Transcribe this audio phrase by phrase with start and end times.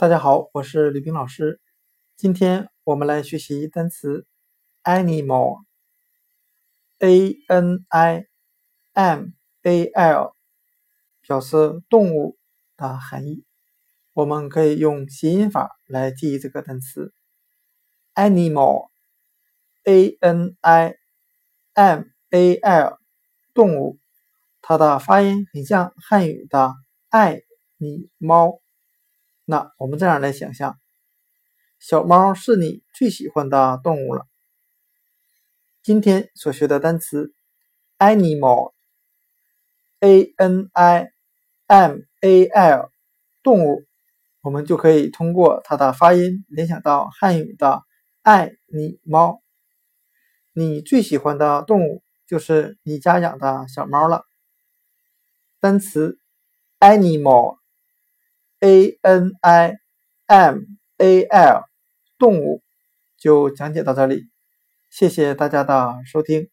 [0.00, 1.60] 大家好，我是李冰老师。
[2.14, 4.28] 今天我们来学习单词
[4.84, 5.64] animal，a
[7.48, 8.26] n i
[8.92, 9.24] m
[9.62, 10.36] a l，
[11.20, 12.38] 表示动物
[12.76, 13.44] 的含义。
[14.12, 17.12] 我们可以用谐音法来记忆这个单词
[18.14, 18.86] animal，a
[20.20, 20.94] n i
[21.74, 23.00] m a l，
[23.52, 23.98] 动物。
[24.62, 26.72] 它的发音很像汉语的
[27.08, 27.42] 爱
[27.78, 28.60] 你猫。
[29.50, 30.78] 那我们这样来想象，
[31.78, 34.26] 小猫是你最喜欢的动物了。
[35.82, 37.32] 今天所学的单词
[37.96, 38.74] animal，a
[40.36, 41.10] n i
[41.66, 42.90] m a l，
[43.42, 43.86] 动物，
[44.42, 47.84] 我们就可以通过它的发音联想到汉语的
[48.20, 49.42] 爱你猫。
[50.52, 54.26] 你最喜欢的动物就是你家养的小猫了。
[55.58, 56.20] 单词
[56.80, 57.56] animal。
[58.60, 59.76] A n i
[60.26, 60.58] m
[60.98, 61.64] a l
[62.18, 62.62] 动物
[63.16, 64.28] 就讲解到这里，
[64.90, 66.48] 谢谢大家的收听。